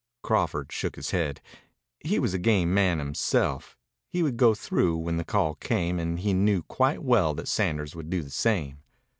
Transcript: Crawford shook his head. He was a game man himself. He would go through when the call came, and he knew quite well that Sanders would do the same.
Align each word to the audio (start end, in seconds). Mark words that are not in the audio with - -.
Crawford 0.23 0.71
shook 0.71 0.95
his 0.95 1.11
head. 1.11 1.41
He 1.99 2.17
was 2.17 2.33
a 2.33 2.39
game 2.39 2.73
man 2.73 2.97
himself. 2.97 3.77
He 4.09 4.23
would 4.23 4.35
go 4.35 4.55
through 4.55 4.97
when 4.97 5.17
the 5.17 5.23
call 5.23 5.53
came, 5.53 5.99
and 5.99 6.19
he 6.19 6.33
knew 6.33 6.63
quite 6.63 7.03
well 7.03 7.35
that 7.35 7.47
Sanders 7.47 7.95
would 7.95 8.09
do 8.09 8.23
the 8.23 8.31
same. 8.31 8.79